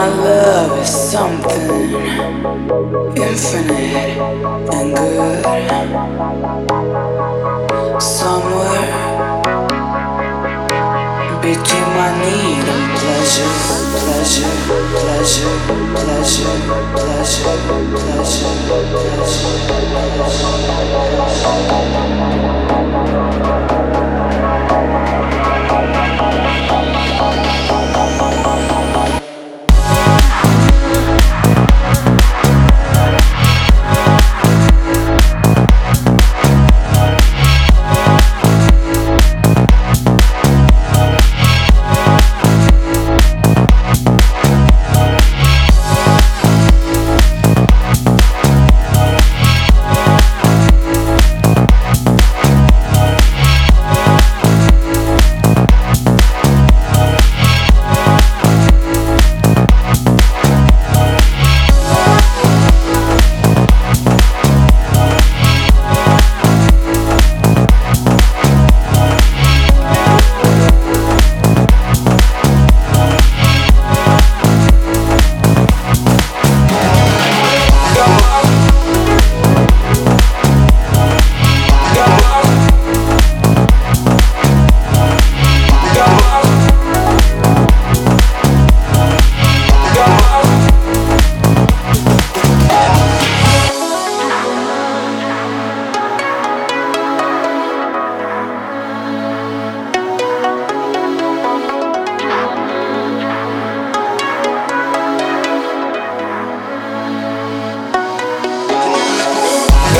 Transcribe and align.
my 0.00 0.08
love 0.08 0.78
is 0.78 0.88
something 0.88 1.68
infinite 3.16 4.16
and 4.72 4.96
good. 4.96 5.44
Somewhere 8.00 8.86
between 11.42 11.88
my 11.98 12.10
need 12.22 12.66
and 12.74 12.86
pleasure, 12.96 13.52
pleasure, 14.00 14.56
pleasure, 15.00 15.56
pleasure, 16.00 16.56
pleasure, 16.96 17.58
pleasure. 18.00 18.56
pleasure. 18.96 19.69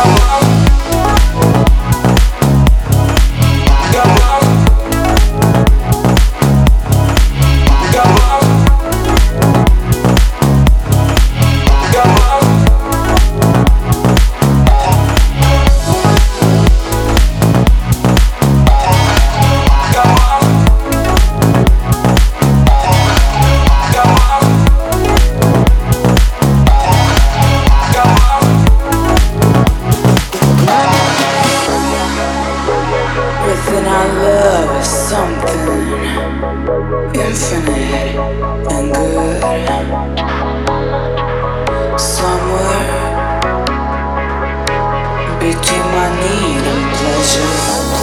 oh 0.00 0.27